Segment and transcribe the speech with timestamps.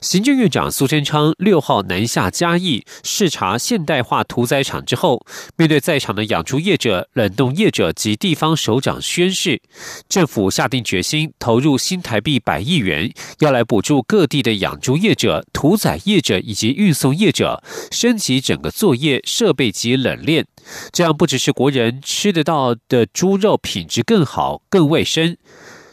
[0.00, 5.24] 行政院长苏贞昌六号南下嘉义视察现代化屠宰场之后，
[5.56, 9.60] 面对在场的养猪业者、冷冻业者及地方首长宣誓，
[10.08, 20.46] 政府下定决心投入新台币百亿元，要来补助各地的养猪业者、屠宰业者以及运送业者，升级整个作业设备及冷链，
[20.92, 25.36] 这样不只是国人吃得到的猪肉品质更好、更卫生。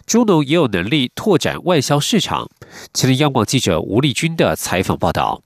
[0.06, 2.50] 猪农也有能力拓展外销市场。
[2.94, 5.42] 吉林，央广记者吴丽君的采访报道。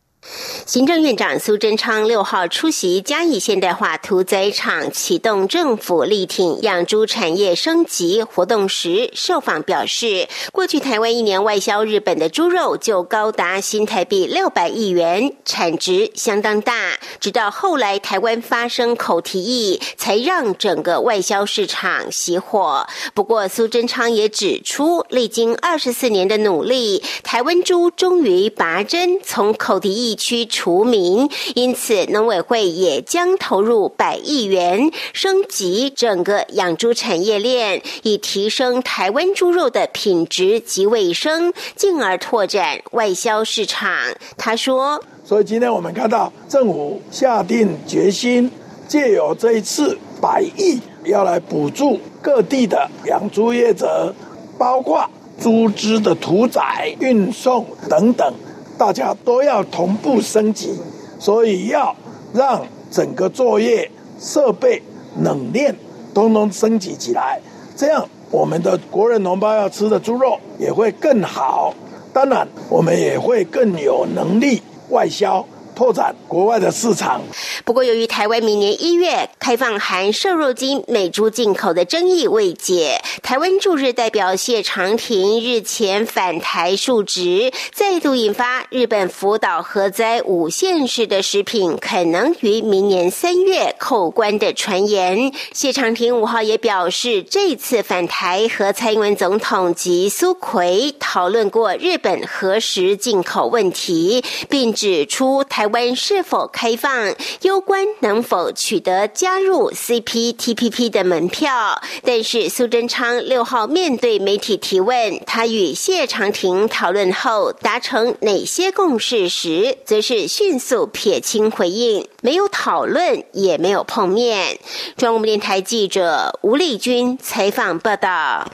[0.68, 17.00] 行政院长苏贞昌六号出席嘉义现代化屠宰场启动政府力挺养猪产业升级活动时，受访表示，过去台湾一年外销日本的猪肉就高达新台币六百亿元，产值相当大。
[17.20, 22.88] 直到后来台湾发生口蹄疫，才让整个外销市场熄火。
[23.16, 30.10] 不过，苏贞昌也指出，历经二十四年的努力，台湾猪终于拔针从口蹄疫。
[30.12, 43.89] 地区除名，因此农委会也将投入百亿元升级整个养猪产业链，以提升台湾猪肉的品质及卫生，进而拓展外销市场。
[44.35, 48.51] 他说：“所以今天我们看到政府下定决心，
[48.89, 54.13] 借由这一次百亿，要来补助各地的养猪业者，
[54.57, 58.34] 包括猪只的屠宰、运送等等。”
[58.82, 60.74] 大家都要同步升级，
[61.20, 61.96] 所以要
[62.34, 63.88] 让整个作业
[64.19, 64.81] 设备
[65.19, 65.75] 冷链
[66.16, 67.40] 都能升级起来，
[67.75, 71.72] 这样我们的国人同胞要吃的猪肉也会更好。
[72.11, 75.45] 当然，我们也会更有能力外销。
[75.81, 77.19] 拓展国外的市场。
[77.66, 95.34] 不过，由于台湾明年一月开放含瘦肉精美猪进口的争议未解，台湾驻日代表谢长廷日前返台述职，再度引发日本福岛核灾五县市的食品可能于明年三月扣关的传言。
[95.52, 105.70] 谢长廷五号也表示，这次返台和蔡英文总统及苏奎讨论过日本核食进口问题，并指出台。
[105.71, 107.15] 台湾是否开放？
[107.43, 111.81] 攸关能否取得加入 CPTPP 的门票？
[112.03, 124.59] 但是苏贞昌六号面对媒体提问，他与谢长廷讨论后达成哪些共识时，则是迅速撇清回应，没有讨论，也没有碰面。
[124.97, 128.51] 中央电台记者吴丽君采访报道。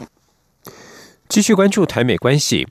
[1.28, 2.68] 继续关注台美关系。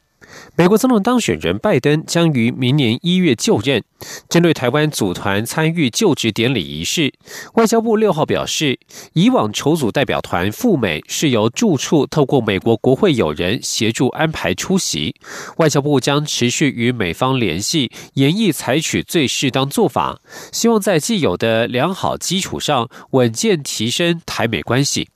[0.58, 3.84] 美国总统当选人拜登将于明年一月就任。
[4.28, 7.12] 针对台湾组团参与就职典礼仪式，
[7.54, 8.78] 外交部六号表示，
[9.12, 15.14] 以往筹组代表团赴美是由驻处透过美国国会友人协助安排出席。
[15.58, 20.20] 外交部将持续与美方联系，严议采取最适当做法，
[20.52, 25.08] 希望在既有的良好基础上稳健提升台美关系。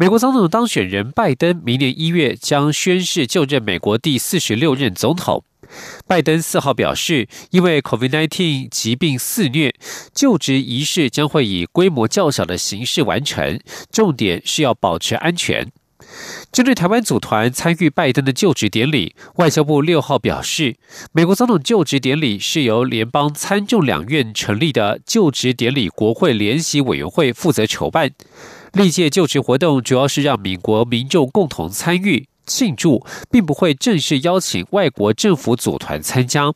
[0.00, 5.44] 美国总统当选人拜登明年一月将宣誓就任美国第四十六任总统。
[6.06, 9.74] 拜登四号表示，因为 COVID-19 疾病肆虐，
[10.14, 13.60] 就职仪式将会以规模较小的形式完成，
[13.92, 15.70] 重点是要保持安全。
[16.50, 20.76] 针对台湾组团参与拜登的就职典礼，外交部六号表示，
[21.12, 28.12] 美国总统就职典礼是由联邦参众两院成立的就职典礼国会联席委员会负责筹办。
[28.72, 36.52] 历届就职活动主要是让民国民众共同参与庆祝，并不会正式邀请外国政府组团参加。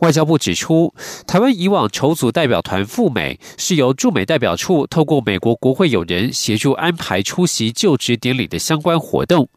[0.00, 0.94] 外交部指出，
[1.26, 9.48] 台湾以往筹组代表团赴美，是由驻美代表处透过美国国会友人协助安排出席就职典礼的相关活动，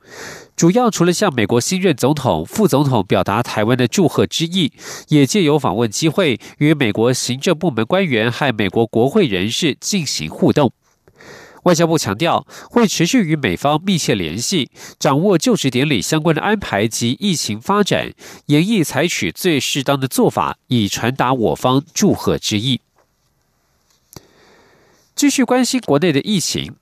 [0.56, 4.72] 主要除了向美国新任总统、副总统表达台湾的祝贺之意，
[5.10, 10.72] 也借由访问机会与美国行政部门官员和美国国会人士进行互动。
[11.64, 18.14] 外交部强调，会持续与美方密切联系，掌握就职典礼相关的安排及疫情发展，
[18.48, 22.82] 严议采取最适当的做法，以传达我方祝贺之意。
[25.16, 26.76] 继续关心国内的疫情，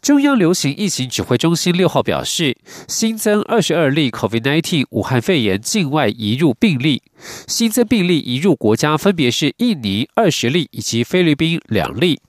[0.00, 2.56] 中央流行疫情指挥中心六号表示，
[2.88, 7.02] 新增二十二例 COVID-19 武汉肺炎境外移入病例，
[7.46, 12.20] 新增病例移入国家分别是印尼二十例以及菲律宾两例。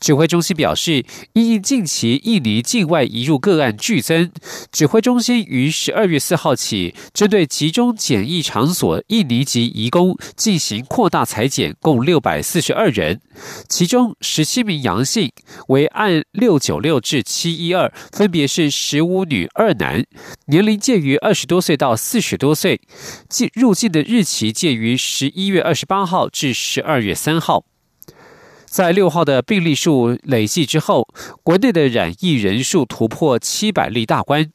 [0.00, 4.30] 指挥中心表示，因应近期印尼境外移入个案剧增，
[4.70, 13.20] 指挥中心于十二月四号起，针对集中检疫场所印尼籍移工进行扩大裁剪，共六百四十二人，
[13.68, 15.30] 其中十七名阳性，
[15.68, 20.04] 为按六九六至七一二，分别是十五女二男，
[20.46, 22.80] 年龄介于二十多岁到四十多岁，
[23.28, 27.69] 进入境的日期介于十一月二十八号至十二月三号。
[28.70, 31.08] 在六号的病例数累计之后，
[31.42, 34.48] 国内的染疫人数突破七百例大关。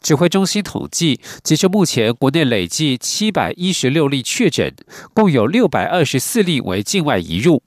[0.00, 4.74] 指挥中心统计，截至目前，国内累计七百一十六例确诊，
[5.14, 7.62] 共有六百二十四例为境外移入。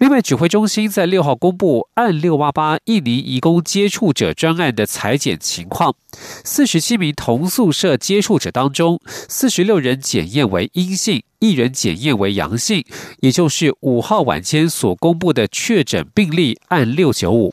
[0.00, 5.94] 另外，指挥中心在六号公布案六八八印尼移工接触者专案的裁剪情况，
[6.42, 12.82] 四十七名同宿舍接触者当中，四十六人检验为阴性，一人检验为阳性，
[13.20, 17.52] 也就是五号晚间所公布的确诊病例案六九五。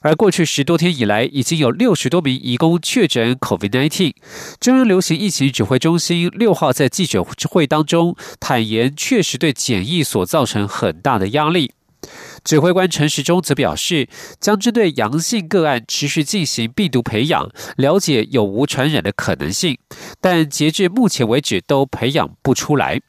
[0.00, 4.14] 而过去十多天以来，已经有六十多名移工确诊 COVID-19。
[4.60, 11.72] 中央流行疫情指挥中心六号在记者会当中坦言，确实对检疫所造成很大的压力。
[12.44, 14.08] 指挥官陈时中则表示，
[14.40, 19.76] 将针对阳性个案持续进行病毒培养，了解有无传染的可能性，
[20.20, 23.00] 但截至目前为止都培养不出来。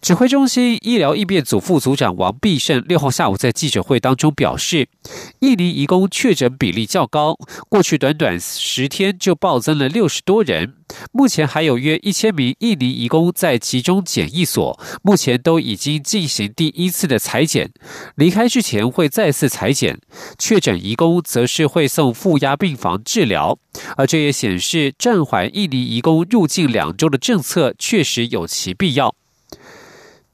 [0.00, 4.88] 指挥中心医疗应变组副组长王必胜六号下午在记者会当中表示，
[5.40, 7.36] 印尼移工确诊比例较高，
[7.68, 10.74] 过去短短十天就暴增了六十多人。
[11.12, 17.70] 目前还有约一千名印尼移工在集中检疫所，目前都已经进行第一次的裁剪，
[18.14, 20.00] 离开之前会再次裁剪。
[20.38, 23.58] 确诊移工则是会送负压病房治疗，
[23.96, 29.14] 而这也显示暂缓印尼移工入境两周的政策确实有其必要。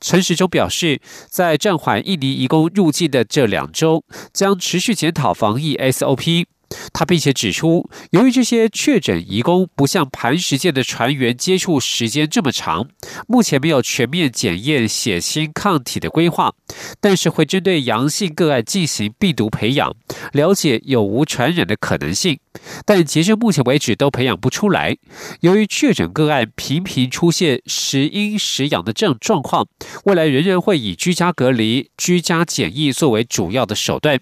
[0.04, 4.04] 陈时中表示，在暂缓印尼移工入境的这两周，
[4.34, 6.44] 将持续检讨防疫 SOP。
[6.92, 12.88] 他并且指出，由于这些确诊移工不像磐石舰的船员接触时间这么长，
[13.26, 16.54] 目前没有全面检验血清抗体的规划，
[17.00, 19.94] 但是会针对阳性个案进行病毒培养，
[20.32, 22.38] 了解有无传染的可能性。
[22.84, 24.96] 但截至目前为止都培养不出来。
[25.40, 29.66] 由于确诊个案频频出现时阴时阳的这种状况，
[30.04, 34.20] 未来仍然会以居家隔离、居家检疫作为主要的手段。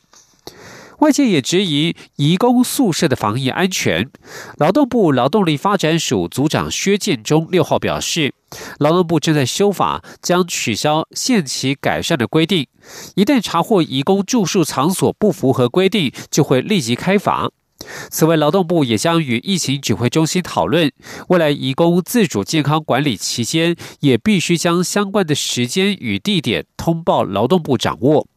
[1.03, 4.09] 外界也质疑移工宿舍的防疫安全。
[4.57, 8.33] 劳动部劳动力发展署组长薛建中六号表示，
[8.79, 12.69] 劳动部正在修法，将取消限期改善的规定。
[13.17, 17.51] 一旦查获移工住宿场所不符合规定，就会立即开罚。
[18.09, 20.93] 此外，劳动部也将与疫情指挥中心讨论，
[21.31, 28.29] 未来移工自主健康管理期间，也必须将相关的时间与地点通报劳动部掌握。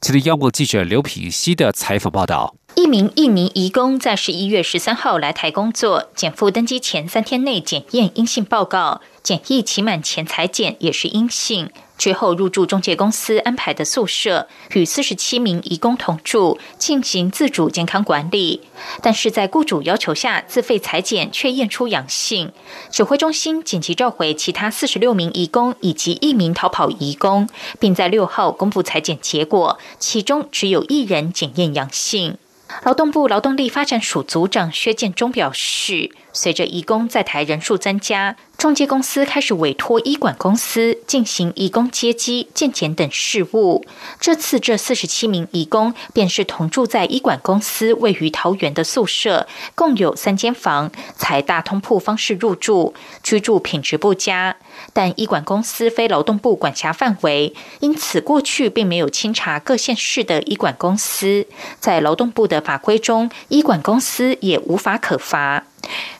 [0.00, 11.70] 今天，央广记者刘品希的采访报道：一名印尼移工在十一月十三号来台工作，减负登机前三天内检验阴性报告，检疫期满前裁检也是阴性。
[11.98, 18.62] 之后入住中介公司安排的宿舍，与四十七名移工同住，进行自主健康管理。
[19.02, 22.52] 但是在雇主要求下，自费裁剪却验出阳性。
[22.90, 27.48] 指挥中心紧急召回其他四十六名移工以及一名逃跑移工，
[27.80, 32.38] 并在六号公布裁剪结果，其中只有一人检验阳性。
[32.84, 38.36] 劳动部劳动力发展署组长薛建中表示，随着移工在台人数增加。
[38.58, 43.84] 中介公司开始委托医管公司进行义工接机、健检等事务。
[44.18, 49.46] 这次这四十七名义工便是同住在医管公司位于桃园的宿舍，
[49.76, 54.56] 共有三间房，采大通铺方式入住，居住品质不佳。
[54.92, 61.46] 但医管公司非劳动部管辖范围，因此过去并没有清查各县市的医管公司。
[61.78, 65.62] 在劳动部的法规中，医管公司也无法可罚。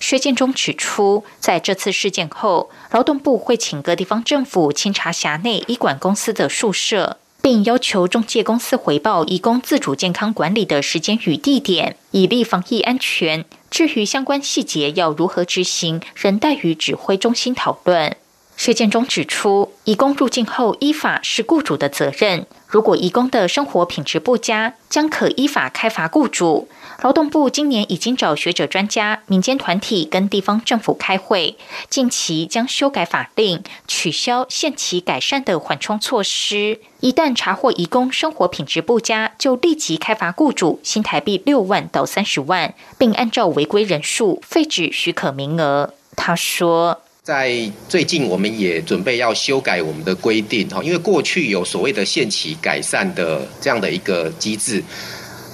[0.00, 13.45] 薛建中指出，在这次事件后，劳动部会请各地方政府清查辖内医管公司的宿舍，并要求中介公司回报义工自主健康管理的时间与地点，以利防疫安全。
[13.71, 18.17] 至于相关细节要如何执行，仍待与指挥中心讨论。
[18.59, 22.45] 薛建中指出，移工入境后依法是雇主的责任。
[22.67, 26.69] 如果移工的生活品质不佳，将可依法开罚雇主。
[27.03, 31.57] 劳动部今年已经找学者、专家、民间团体跟地方政府开会，
[31.88, 36.81] 近期将修改法令，取消限期改善的缓冲措施。
[36.99, 45.95] 一旦查获移工生活品质不佳，就立即开罚雇主新台币六万到三十万，并按照违规人数废止许可名额。
[46.17, 47.03] 他说。
[47.29, 54.83] 在最近，我们也准备要修改我们的规定哈，因为过去有所谓的限期改善的这样的一个机制，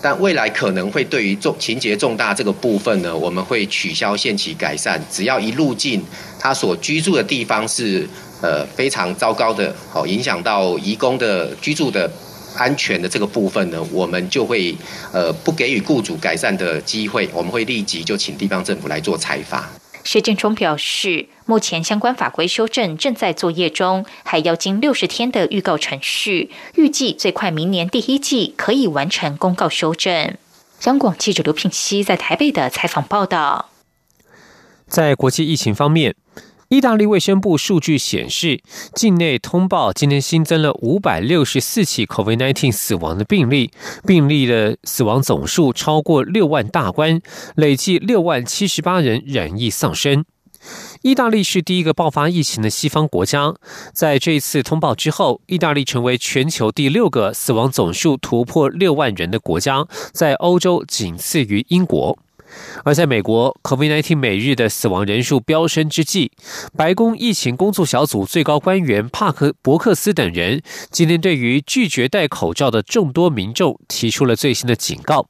[0.00, 6.00] 但未来可能会对于重情节重大这个部分呢，我们会取消限期改善，只要一入境
[6.38, 8.09] 他所居住的地方是
[8.40, 12.09] 呃非常糟糕的，好影响到移工的居住的
[12.57, 14.73] 安全的这个部分呢，我们就会
[15.11, 19.69] 呃不给予雇主改善的机会，我们会立即就请地方政府来做裁罚。
[20.04, 30.37] 薛建中表示，目前相关法规修正正在作业中，还要经六十天的预告程序，预计最快明年第一季可以完成公告修正。
[30.84, 33.70] 央广记者刘品熙在台北的采访报道。
[34.87, 36.14] 在国际疫情方面。
[36.75, 38.61] 意大利卫生部数据显示，
[38.97, 43.71] 境内通报今天新增了五百六十四起 COVID-19 死亡的病例，
[44.04, 47.21] 病例的死亡总数超过六万大关，
[47.54, 50.25] 累计六万七十八人染疫丧生。
[51.02, 53.54] 意大利是第一个爆发疫情的西方国家，
[53.93, 62.19] 在这一次通报之后，意大利成为全球第六个死亡总数突破六万人的国家，在欧洲仅次于英国。
[62.84, 66.30] 而在美国，COVID-19 每日的死亡人数飙升之际，
[66.76, 75.28] 白宫疫情工作小组最高官员帕克伯克斯等人今天对于拒绝戴口罩的众多民众提出了最新的警告。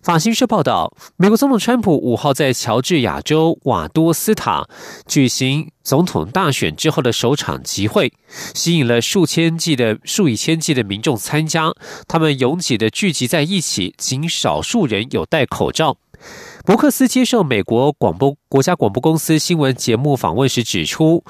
[0.00, 4.68] 法新社报道，美国总统川普五号在乔治亚州瓦多斯塔
[5.06, 8.12] 举行总统大选之后的首场集会，
[8.54, 11.74] 吸引了数千计的数以千计的民众参加，
[12.06, 15.96] 他们拥挤的聚集在一起，仅少数人有戴口罩。
[16.64, 21.24] 伯克斯接受美国广播国家广播公司新闻节目访问时指出，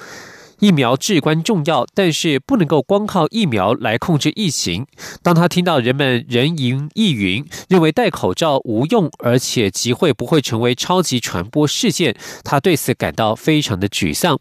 [0.58, 4.86] 疫苗至关重要，但是不能够光靠疫苗来控制疫情。
[5.22, 14.40] 当他听到人们人云亦云，认为戴口罩无用，而且集会不会成为超级传播事件，他对此感到非常的沮丧。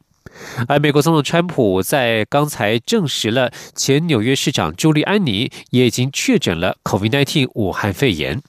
[0.67, 8.41] 而美国总统川普在刚才证实了，前纽约市长朱利安尼也已经确诊了 COVID-19 武汉肺炎。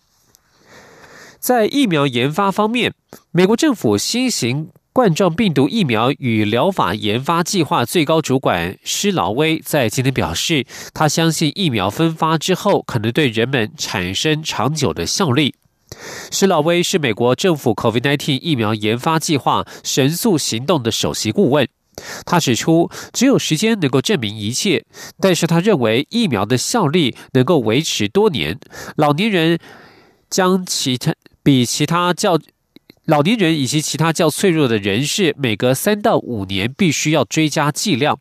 [1.38, 2.92] 在疫苗研发方面，
[3.30, 15.54] 美国政府新型冠状病毒疫苗与疗法研发计划最高主管施劳威在今天表示，他相信疫苗分发之后可能对人们产生长久的效力。
[16.30, 21.66] 施劳威是美国政府 COVID-19 疫苗研发计划神速行动的首席顾问，
[22.26, 24.85] 他指出，只有时间能够证明一切，
[25.21, 28.59] 但是他认为疫苗的效力能够维持多年。
[28.97, 29.59] 老年人
[30.28, 31.14] 将其他。
[31.49, 32.38] 比其他较
[33.07, 38.19] 老年人以及其他较脆弱的人士，每隔三到五年必须要追加剂量。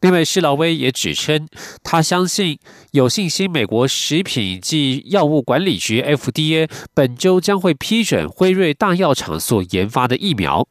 [0.00, 1.46] 另外，施劳威也指称，
[1.82, 2.58] 他相信
[2.92, 10.66] 有信心，美国食品及药物管理局 FDA 本周将会批准辉瑞大药厂所研发的疫苗。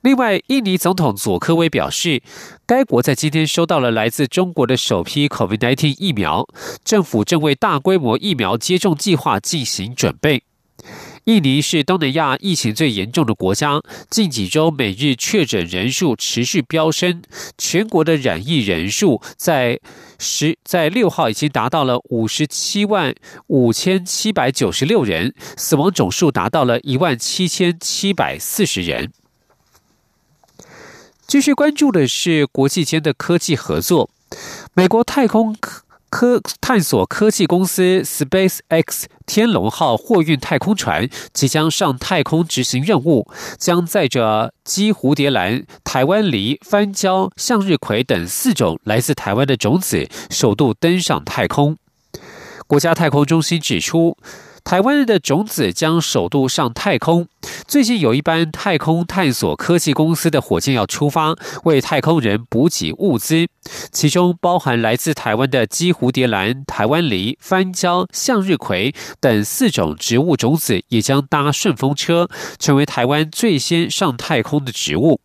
[0.00, 2.20] 另外，印尼总统佐科威表示，
[2.66, 6.48] 该国在今天收到了来自中国的首批 COVID-19 疫苗，
[6.84, 10.42] 政府正为大规模疫苗接种计划进行准备。
[11.26, 17.20] 印尼是东南亚疫情最严重的国家，近几周每日确诊人数持续飙升，
[17.58, 19.80] 全国的染疫人数在
[20.20, 23.12] 十在六号已经达到了五十七万
[23.48, 29.10] 五千七百九十六人，死亡总数达到了一万七千七百四十人。
[31.26, 34.08] 继续关注的是国际间的科技合作，
[34.74, 51.76] 美国太空科科探索科技公司 SpaceX 天龙号货运太空船即将上太空执行任务，将载着鸡蝴蝶兰、台湾梨、番椒、向日葵等四种来自台湾的种子，首度登上太空。
[52.66, 54.16] 国家太空中心指出。
[54.66, 57.28] 台湾的种子将首度上太空。
[57.68, 63.46] 最近有一班太空探索科技公司的火箭要出发，为太空人补给物资，
[63.92, 75.20] 其中包含来自台湾的鸡蝴蝶兰、台湾梨、番椒、向日葵等四种植物种子，也将搭顺风车，成为台湾最先上太空的植物。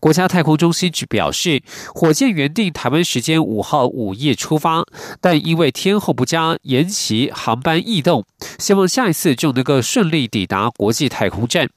[0.00, 1.62] 国家太空中心只表示，
[1.94, 4.84] 火箭原定台湾时间五号午夜出发，
[5.20, 8.24] 但因为天候不佳，延期航班异动，
[8.58, 11.68] 希望下一次就能够顺利抵达国际太空站。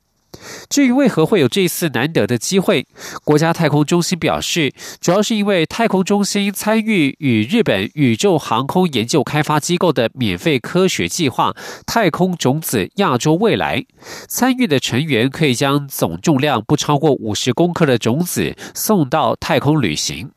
[0.69, 2.85] 至于为何会有这次难得的机会，
[3.23, 4.71] 国家太空中心表示，
[5.01, 11.53] 主要是因为太空中心参与与日本宇宙航空研究开发机构的免费科学计划
[11.85, 13.85] “太空种子亚洲未来”，
[14.29, 20.31] 参与的成员可以将总重量不超过五十公克的种子送到太空旅行。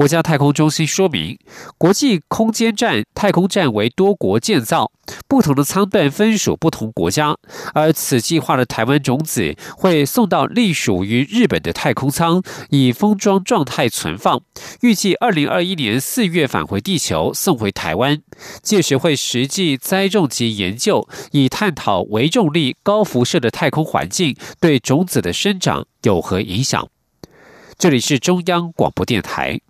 [0.00, 1.38] 国家太空中心说明，
[1.76, 4.90] 国际空间站太空站为多国建造，
[5.28, 7.36] 不同的舱段分属不同国家，
[7.74, 14.40] 而此计划的台湾种子会送到隶属于日本的太空舱，以封装状态存放，
[14.80, 18.22] 预计二零二一年四月返回地球，送回台湾，
[18.62, 26.88] 届时会实际栽种及研究，以探讨微重力、高辐射的太空环境对种子的生长有何影响。
[27.76, 29.60] 这里是中央广播电台。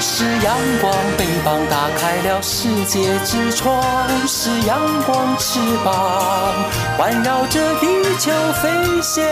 [0.00, 3.82] 是阳光，翅膀打开了世界之窗；
[4.28, 7.86] 是阳光，翅膀环绕着地
[8.16, 8.30] 球
[8.62, 9.24] 飞翔。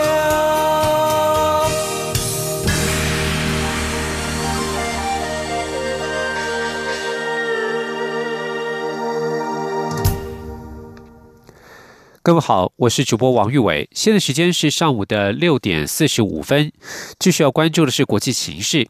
[12.21, 16.73] 各位好，我是主播王玉伟，现在时间是上午的六点四十五分。
[17.17, 18.89] 继续要关注的是国际形势。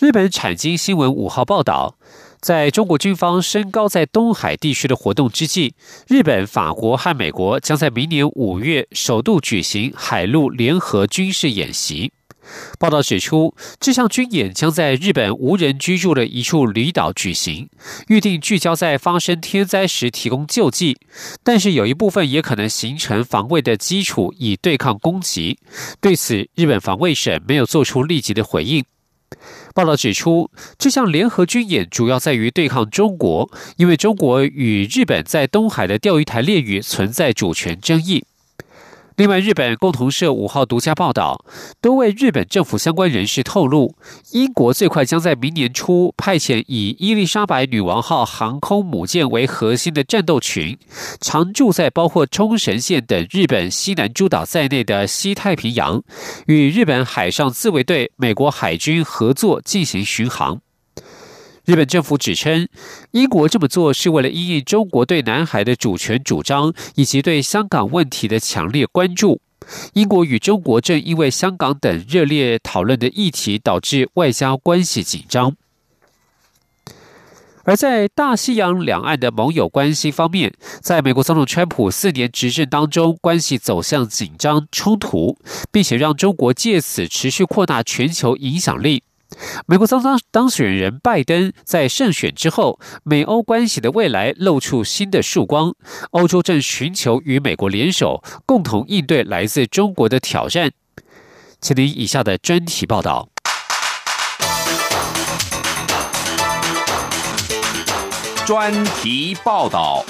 [0.00, 1.98] 日本产经新闻五号报道，
[2.40, 5.74] 在中国军方升高在东海地区的活动之际，
[6.06, 12.12] 日本、法国和美国将在明年五月首度举行海陆联合军事演习。
[12.78, 17.68] 报道指出，这项军演将在日本无人居住的一处离岛举行，
[18.06, 20.96] 预定聚焦在发生天灾时提供救济，
[21.42, 25.58] 但是有一部分也可能形成防卫的基础，以对抗攻击。
[26.00, 28.84] 对此，日本防卫省没有做出立即的回应。
[29.78, 38.24] 报道指出，这项联合军演主要在于对抗中国，因为中国与日本在东海的钓鱼台列屿存在主权争议。
[39.18, 41.44] 另外，日本共同社五号独家报道，
[41.80, 43.96] 多位日本政府相关人士透露，
[44.30, 50.78] 英国最快将在明年初派遣以伊丽莎白女王号航空母舰为核心的战斗群，
[51.20, 56.00] 常驻在包括冲绳县等日本西南诸岛在内的西太平洋，
[56.46, 60.60] 与日本海上自卫队、美国海军合作进行巡航。
[61.68, 62.66] 日本政府指称，
[63.10, 69.42] 英国这么做是为了因应中国对南海的主权主张，以及对香港问题的强烈关注。
[69.92, 75.54] 英国与中国正因为香港等热烈讨论的议题，导致外交关系紧张。
[77.64, 85.36] 而在大西洋两岸的盟友关系方面，在美国总统川普四年执政当中，关系走向紧张冲突，
[85.70, 89.02] 并且让中国借此持续扩大全球影响力。
[89.66, 95.74] 美国当当当选人拜登在胜选之后，美欧关系的未来露出新的曙光。
[96.10, 100.72] 欧洲正寻求与美国联手，共同应对来自中国的挑战。
[101.60, 103.28] 请您以下的专题报道。
[108.46, 110.04] 专题报道。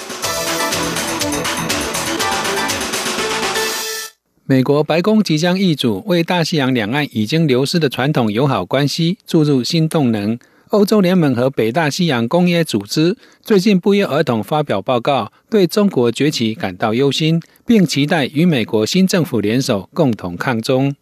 [4.51, 10.39] 美国白宫即将易主，为大西洋两岸已经流失的传统友好关系注入新动能。
[10.69, 20.97] 欧洲联盟和北大西洋公约组织最近不约而同发表报告，对中国崛起感到忧心，并期待与美国新政府联手，共同抗中。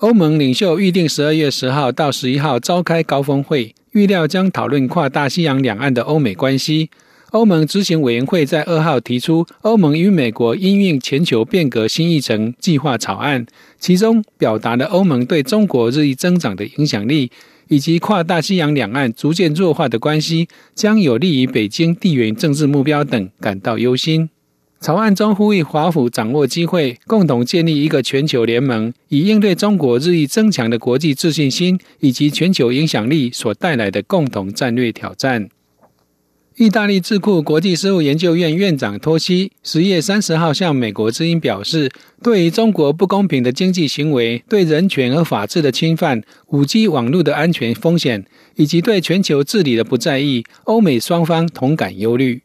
[0.00, 6.90] 欧盟领袖预定十二月十号到十一号召开高峰会，预料将讨论跨大西洋两岸的欧美关系。
[7.36, 13.44] 欧盟执行委员会在二号提出欧盟与美国应运全球变革新议程计划草案，
[13.78, 17.30] 其中表达了欧盟对中国日益增长的影响力，
[17.68, 24.30] 以及跨大西洋两岸逐渐弱化的关系将有利于北京地缘政治目标等感到忧心。
[24.80, 35.50] 草案中呼吁华府掌握机会，共同建立一个全球联盟，以应对中国日益增强的国际自信心以及全球影响力所带来的共同战略挑战。
[36.56, 41.90] 意大利智库国际事务研究院院长托西十月三十号向美国之音表示，
[42.22, 52.40] 对于中国不公平的经济行为、对人权和法治的侵犯、五 G 网络的安全风险，以及对全球治理的不在意，欧美双方同感忧虑。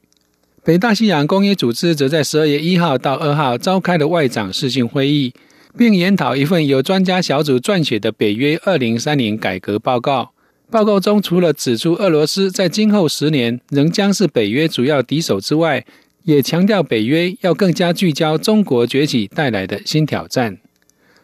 [0.61, 5.33] 北大西洋公约组织则在十二月一号到二号召开了外长视讯会议，
[5.77, 10.31] 并研讨一份由专家小组撰写的北约二零三零改革报告。
[10.71, 15.85] 报告中除了指出俄罗斯在今后十年仍将是北约主要敌手之外，
[16.23, 20.57] 也强调北约要更加聚焦中国崛起带来的新挑战。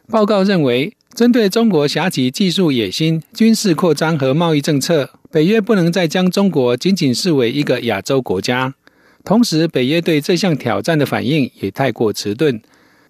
[0.10, 8.75] 报告认为，针对中国狭旗技术野心、军事扩张和贸易政策，北约不能再将中国仅仅视为一个亚洲国家。
[9.23, 12.62] 同时，北约对这项挑战的反应也太过迟钝。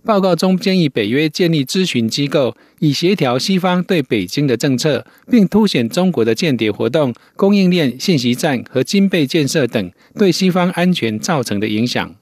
[0.04, 12.16] 报告中建议北约建立咨询机构，以协调西方对北京的政策，并凸显中国的间谍活动、供应链、信息战和军备建设等对西方安全造成的影响。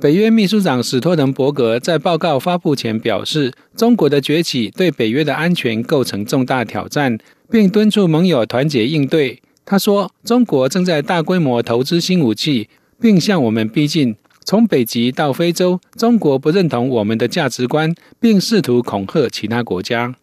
[0.00, 7.18] 北约秘书长史托滕伯格在报告发布前表示，中国的崛起对北约的安全构成重大挑战，
[7.50, 9.42] 并敦促盟友团结应对。
[9.64, 12.68] 他说：“中国正在大规模投资新武器，
[13.00, 14.14] 并向我们逼近。”
[14.48, 20.14] 从北极到非洲，中国不认同我们的价值观，并试图恐吓其他国家。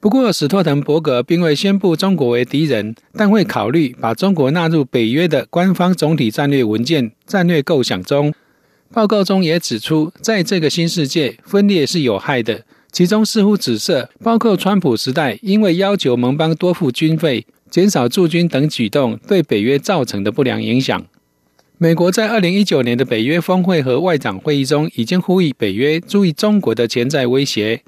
[0.00, 8.32] 不过，史托滕伯格并未宣布中国为敌人，但会考虑把中国纳入北约的官方总体战略文件战略构想中。
[8.90, 12.64] 报告中也指出，在这个新世界，分裂是有害的。
[12.90, 21.04] 其中似乎指涉包括川普时代因为要求盟邦多付军费、减少驻军等举动对北约造成的不良影响。
[21.80, 27.80] 美国在二零一九年的北约峰会和外长会议中，已经呼吁北约注意中国的潜在威胁。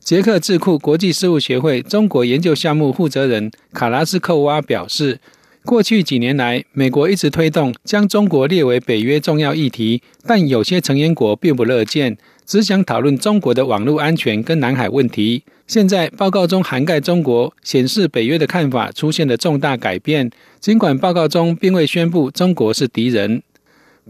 [0.00, 5.20] 捷克智库国际事务协会中国研究项目负责人卡拉斯科娃表示，
[5.62, 15.42] 过去几年来，美国一直推动将中国列为北约重要议题，但有些成员国并不乐见，只想讨论中国的网络安全跟南海问题。
[15.66, 20.30] 现在报告中涵盖中国，显示北约的看法出现了重大改变。
[20.60, 23.42] 尽管报告中并未宣布中国是敌人，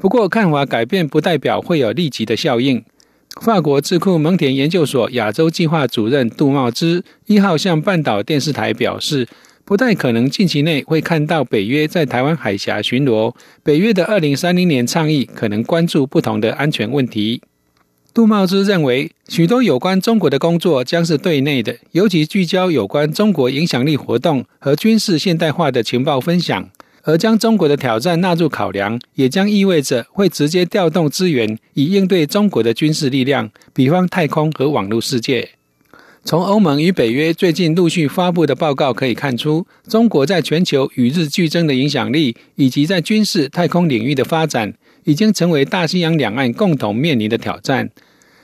[0.01, 2.85] 不过看法改变不代表会有立即的效应。
[3.41, 9.29] 法国智库蒙田研究所亚洲计划主任杜茂之一号向半岛电视台表示，
[9.65, 13.33] 不太可能近期内会看到北约在台湾海峡巡逻。
[13.63, 17.41] 北约的二零三零年倡议可能关注不同的安全问题。
[18.15, 26.71] 杜茂之认为，许多有关中国的工作将是对内的，尤其聚焦有关中国影响力活动和军事现代化的情报分享。
[27.03, 35.51] 而将中国的挑战纳入考量，也将意味着会直接调动资源以应对中国的军事力量，比方太空和网络世界。
[36.25, 44.73] 从欧盟与北约最近陆续发布的报告可以看出，中国在全球与日俱增的影响力，以及在军事太空领域的发展。
[45.05, 47.91] 已经成为大西洋两岸共同面临的挑战。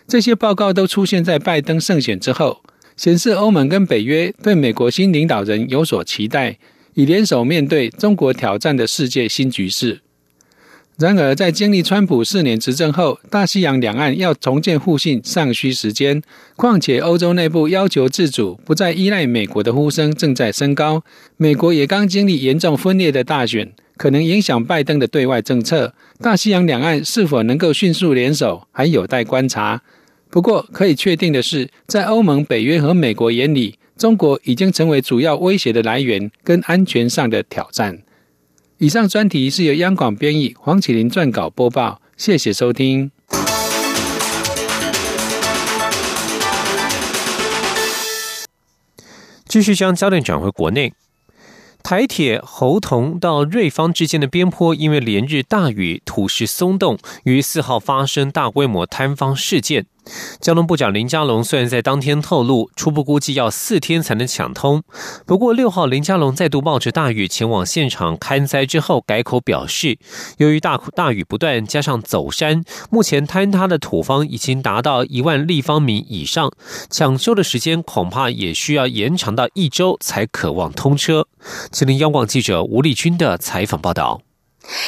[0.06, 2.62] 这些报告都出现在拜登胜选之后，
[2.96, 6.58] 显示欧盟跟北约对美国新领导人有所期待，
[6.94, 10.00] 以联手面对中国挑战的世界新局势。
[11.00, 16.22] 然而，在经历川普四年执政后，大西洋两岸要重建互信尚需时间。
[16.56, 21.02] 况且，欧洲内部要求自主、不再依赖美国的呼声正在升高。
[21.38, 23.72] 美国也刚经历严重分裂的大选。
[23.96, 25.94] 可能影响拜登的对外政策。
[26.20, 29.80] 大西洋两岸是否能够迅速联手，还有待观察。
[30.28, 38.00] 不过，可以确定的是，在欧盟、北约和美国眼里，中国已经成为主要威胁的来源跟安全上的挑战。
[38.82, 42.00] 以上专题是由央广编译，黄启林撰稿播报。
[42.16, 43.10] 谢谢收听。
[49.46, 50.94] 继续将焦点转回国内。
[51.82, 59.84] 台铁侯同到瑞芳之间的边坡，因为连日大雨，土石松动，于四号发生大规模坍方事件。
[60.40, 64.82] 交通部长林佳龙虽然在当天透露，初步估计要四天才能抢通。
[65.26, 69.98] 不过六号林佳龙再度冒着大雨前往现场勘灾之后，改口表示，
[70.38, 76.50] 由于大大雨不断，加上走山，目前坍塌的土方已经达到一万立方米以上，
[76.88, 81.26] 抢修的时间恐怕也需要延长到一周才可望通车。
[81.70, 84.22] 吉林央广记者吴立军的采访报道。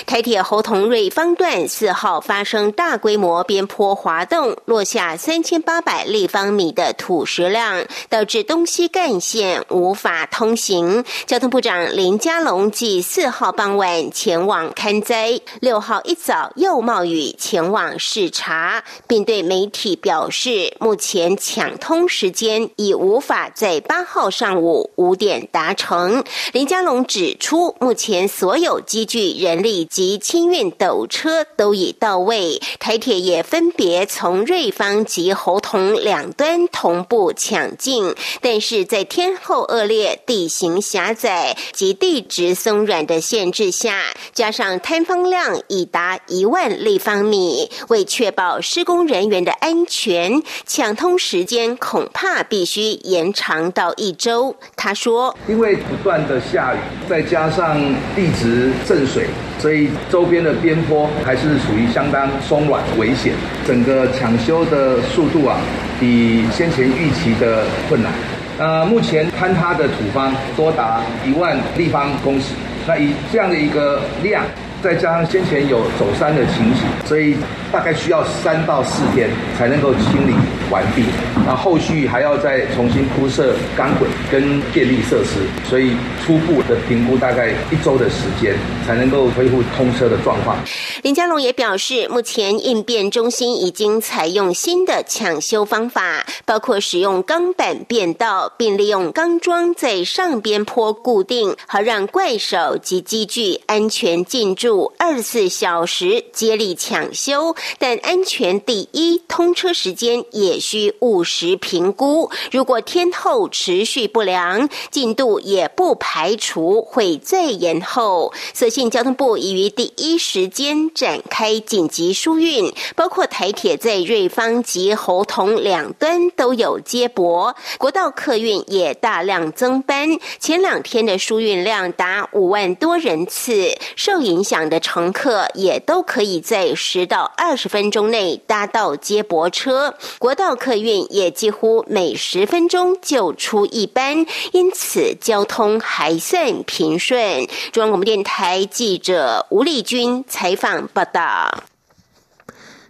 [0.05, 11.03] 台铁侯同瑞方段四号发生大规模边坡滑动，落下三千八百立方米的土石量，导致东西干线无法通行。
[11.25, 26.23] 交通部长林佳龙继四号傍晚前往勘灾，六号一早又冒雨前往视察，并对媒体表示，目前抢通时间已无法在八号上午五点达成。
[26.53, 29.63] 林佳龙指出，目前所有机具人。
[29.63, 54.55] 力以及清运斗车都已到位，台铁也分别从瑞芳及侯同两端同步抢进，但是在天候恶劣、地形狭窄及地质松软的限制下，加上摊方量已达一万立方米，为确保施工人员的安全，抢通时间恐怕必须延长到一周。
[54.77, 57.79] 他说：“因为不断的下雨，再加上
[58.15, 59.29] 地质渗水。”
[59.63, 63.33] 所以周边的边坡还是属于相当松软危险，
[63.65, 65.57] 整个抢修的速度啊，
[66.01, 68.11] 比先前预期的困难。
[68.59, 72.55] 呃，目前坍塌的土方多达一万立方公尺，
[72.89, 74.45] 那以这样的一个量，
[74.83, 77.37] 再加上先前有走山的情形，所以
[77.73, 80.35] 大概需要三到四天才能够清理
[80.71, 81.05] 完毕。
[81.47, 88.55] 那后续还要再重新铺设钢轨跟电力设施，所以初步的评估大概一周的时间
[88.87, 90.57] 才能够恢复通车的状况。
[91.03, 107.57] 林佳龙也表示，目前应变中心已经采用新的抢修方法，包括使用钢板变道，并利用钢桩在上边坡固定，好让怪手及机具安全进驻，二十四小时接力抢修。
[107.79, 112.31] 但安全第一，通车时间也需务实评估。
[112.51, 118.33] 如果天后持续不良，进度也不排除会再延后。
[118.55, 120.73] 所幸交通部已于第一时间。
[120.95, 130.19] 展开紧急疏运，包括台铁在瑞芳及侯同两端都有接驳，国道客运也大量增班。
[130.39, 139.95] 前两天的疏运量达五万多人次，受影响的乘客也都可以在十到二二十分钟内搭到接驳车。
[140.19, 147.47] 国道客运也几乎每十分钟就出一班，因此交通还算平顺。
[147.71, 150.89] 中央广播电台记者吴丽君采访。
[150.95, 151.65] 报道。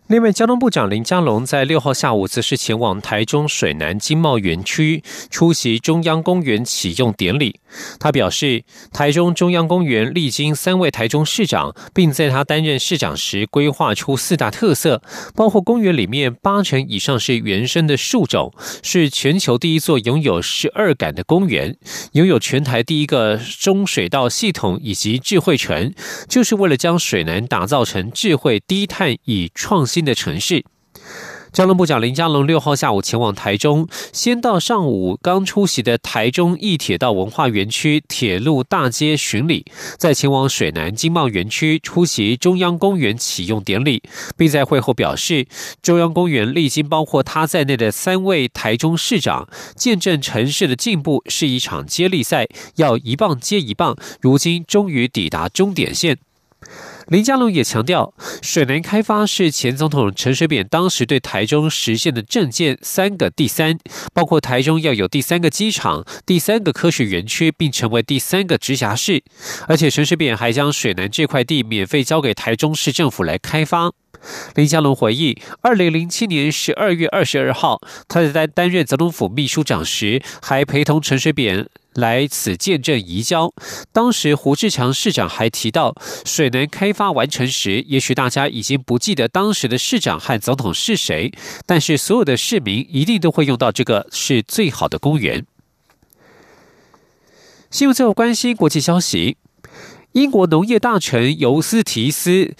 [0.06, 7.58] 另外，交通部长林佳龙在六号下午则是前往台中水南经贸园区出席中央公园启用典礼。
[7.98, 15.02] 他表示，台中中央公园历经三位台中市长，并在他担任市长时规划出四大特色，
[15.34, 21.78] 包括公园里面八成以上是原生的树种，是全球第一座拥有十二杆的公园，
[22.12, 25.94] 拥有全台第一个中水道系统以及智慧城，
[26.28, 30.02] 就是为了将水南打造成智慧低碳以创新。
[30.02, 30.64] 的城市，
[31.52, 39.66] 交通部长林佳龙六号下午前往台中，先到上午刚出席的台中一铁道文化园区铁路大街巡礼，
[39.98, 44.02] 再前往水南经贸园区出席中央公园启用典礼，
[44.34, 45.46] 并在会后表示，
[45.82, 56.16] 中央公园历经包括他在内的三位台中市长，见证城市的进步是一场接力赛，要一棒接一棒，如今终于抵达终点线。
[57.08, 63.78] 林佳龙也强调，水南开发是前总统陈水扁当时对台中实现的政见三个第三，
[64.14, 69.22] 包括台中要有第三个机场、第三个科学园区，并成为第三个直辖市。
[69.66, 73.92] 而且陈水扁还将水南这块地免费交给台中市政府来开发。
[74.54, 81.68] 林佳龙回忆，二零零七年十二月二十二号，他在担任总统府秘书长时，还陪同陈水扁。
[81.94, 83.52] 来此见证移交。
[83.92, 91.32] 当时胡志强市长还提到，水能开发完成时，也许大家已经不记得当时的市长和总统是谁，
[91.66, 95.44] 但是所有的市民一定都会用到这个是最好的公园。
[97.70, 99.36] 新闻最后关心国际消息，
[100.12, 102.54] 英国农业大臣尤斯提斯。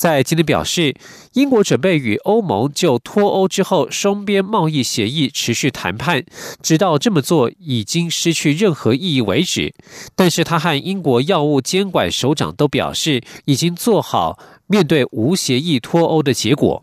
[0.00, 0.96] 在今天表示，
[1.34, 6.24] 英国准备与欧盟就脱欧之后双边贸易协议持续谈判，
[6.62, 9.74] 直到这么做已经失去任何意义为止。
[10.16, 16.82] 但是他和英国药物监管首长都表示，已经做好面对无协议脱欧的结果。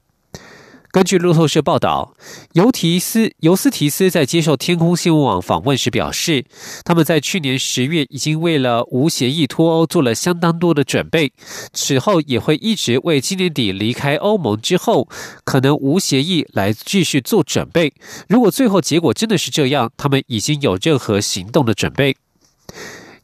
[0.90, 2.16] 根据路透社报道，
[2.54, 6.46] 尤提斯尤斯提斯在接受天空新闻网访问时表示，
[6.84, 11.32] 他们在去年十月已经为了无协议脱欧做了相当多的准备，
[11.74, 15.08] 此后也会一直为今年底离开欧盟之后
[15.44, 17.94] 可能无协议来继续做准备。
[18.28, 22.16] 如果最后结果真的是这样，他们已经有任何行动的准备。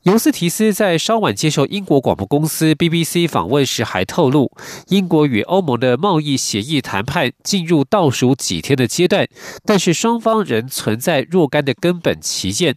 [0.04, 4.52] 尤斯提斯在稍晚接受英国广播公司 BBC 访问时还透露，
[4.90, 9.26] 英国与欧盟的贸易协议谈判进入倒数几天的阶段，
[9.64, 12.76] 但是双方仍存在若干的根本旗舰。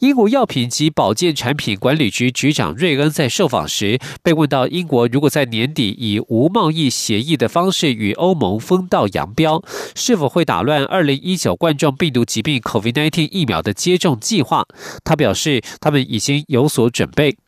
[0.00, 14.66] 英国药品及保健产品管理局局长瑞恩在受访时被问到，英国如果在年底以无贸易协议的方式与欧盟分道扬镳，是否会打乱2019冠状病毒疾病 COVID-19 疫苗的接种计划？
[15.02, 17.38] 他表示，他们已经有所准备。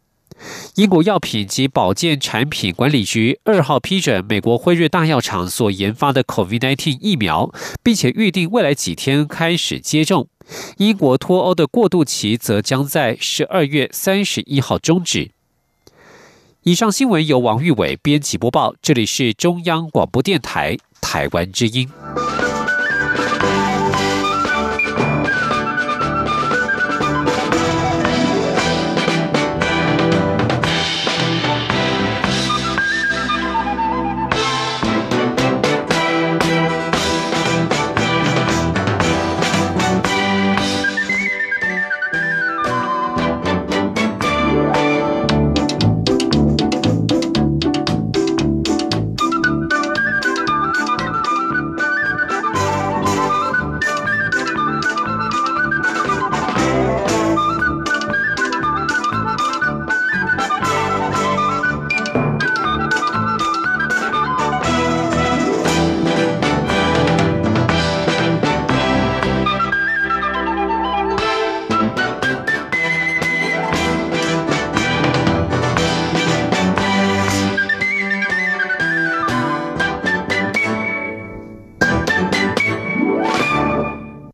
[0.77, 10.29] 英国药品及保健产品管理局二号批准美国辉瑞大药厂所研发的 COVID-19 疫苗，并且预定未来几天开始接种。
[10.79, 15.33] 英国脱欧的过渡期则将在十二月三十一号终止。
[16.63, 21.89] 以上新闻由王玉伟编辑播报，这里是中央广播电台台湾之音。